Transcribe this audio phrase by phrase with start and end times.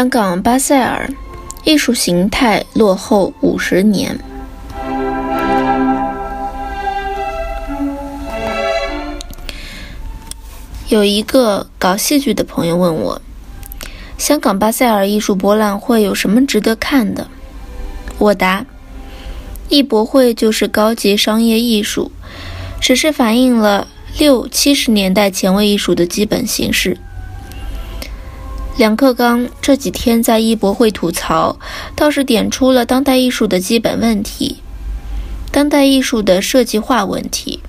[0.00, 1.10] 香港巴塞尔
[1.62, 4.18] 艺术形态落后五十年。
[10.88, 13.20] 有一个搞戏剧的朋友问我
[14.16, 17.28] ：“香港巴塞尔艺术博览会有什么值得看的？”
[18.16, 18.64] 我答
[19.68, 22.10] ：“艺博会就是高级商业艺术，
[22.80, 23.86] 只是反映了
[24.18, 26.96] 六七十年代前卫艺术的基本形式。”
[28.80, 31.58] 梁克刚这几天在艺博会吐槽，
[31.94, 34.56] 倒是点出了当代艺术的基本问题：
[35.52, 37.60] 当代艺术的设计化问题。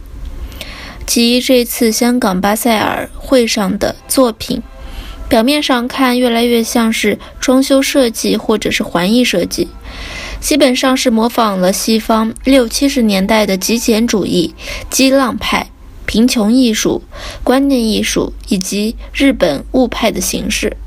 [1.05, 4.63] 即这次香港巴塞尔会上的作品，
[5.27, 9.67] 表面上看越来越像是装修设计或者是环艺设计，
[10.39, 14.55] 基本上是模仿了西方六七十年代的极简主义、
[14.89, 15.67] 激浪派、
[16.05, 17.03] 贫穷艺术、
[17.43, 20.77] 观念艺术以及日本物派的形式。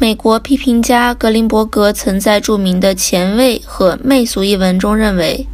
[0.00, 5.48] 美国批评家格林伯格曾在著名的《前卫和媚俗》一文中认为，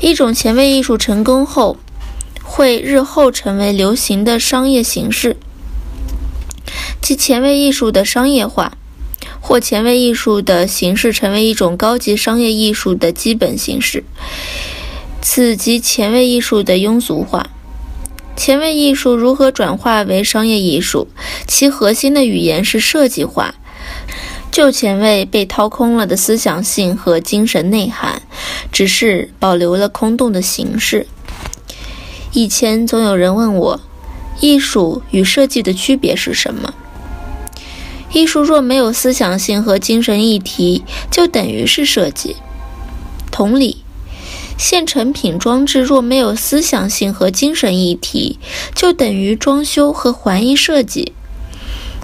[0.00, 1.76] 一种前卫艺术成功后，
[2.42, 5.36] 会日后成为流行的商业形式，
[7.02, 8.78] 即前卫艺术的商业化，
[9.42, 14.04] 或前卫艺术的形式成为一种高级商业艺术的基本形式，
[15.20, 17.50] 此即前卫艺术的庸俗化。
[18.40, 21.08] 前卫艺术如何转化为商业艺术？
[21.46, 23.54] 其核心的语言是设计化。
[24.50, 28.22] 旧前卫被掏空了的思想性和精神内涵，
[28.72, 31.06] 只是保留了空洞的形式。
[32.32, 33.80] 以前总有人问我，
[34.40, 36.72] 艺术与设计的区别是什么？
[38.14, 42.36] 艺术若没有思想性和精神议题，就等于是设计。
[43.30, 43.79] 同理。
[44.60, 48.38] 现成品装置若没有思想性和精神议题，
[48.74, 51.14] 就等于装修和环艺设计。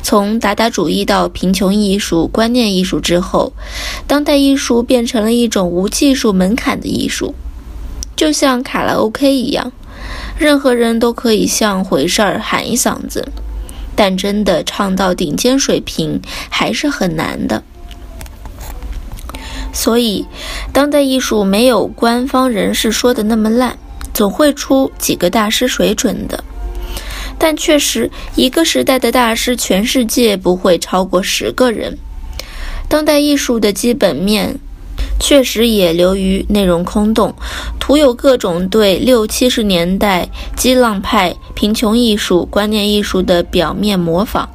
[0.03, 3.53] 从达达主义到贫穷艺术、观念艺术之后，
[4.07, 7.35] 当代艺术变成了一种无技术门槛的艺术，
[8.17, 9.71] 就像卡拉 OK 一样，
[10.39, 13.29] 任何人都可以像回事儿喊一嗓子，
[13.95, 17.63] 但真的唱到顶尖水平还是很难的。
[19.77, 20.25] 所以，
[20.73, 23.77] 当代艺术没有官方人士说的那么烂，
[24.15, 26.43] 总会出几个大师水准的。
[27.39, 31.99] 但确实，一个时代的大师，全世界不会超过十个人。
[32.89, 34.59] 当代艺术的基本面，
[35.21, 37.35] 确实也流于内容空洞，
[37.79, 40.27] 徒有各种对六七十年代
[40.57, 44.49] 激浪派、贫穷艺术、观念艺术的表面模仿。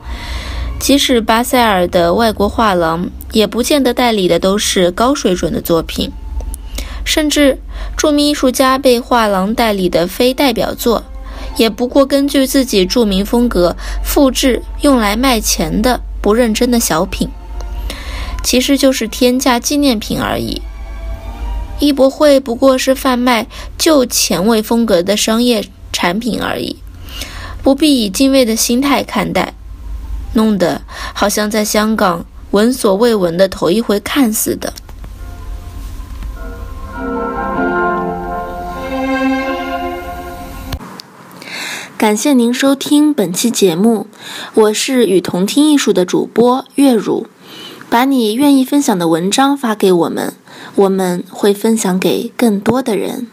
[0.80, 6.12] 即使巴塞尔的外国画廊，也不见得代理的都是高水准的作品。
[7.03, 7.58] 甚至
[7.97, 11.03] 著名艺术家被画廊代理的非代表作，
[11.58, 17.30] 也不过根据自己著名风格复制用来卖钱的不认真的小品，
[18.44, 20.62] 其实就是天价纪念品而已。
[21.80, 26.78] 艺博会不过是贩卖旧前卫风格的商业产品而已，
[27.64, 29.56] 不必以敬畏的心态看待。
[30.34, 30.84] 弄得
[31.14, 34.74] 好像在香港闻所未闻的头一回看似的。
[41.98, 44.08] 感谢您收听本期节目，
[44.56, 47.28] 我是与同听艺术的主播月如。
[47.90, 50.34] 把你愿意分享的文章发给我们，
[50.76, 53.28] 我们会分享给更多的人。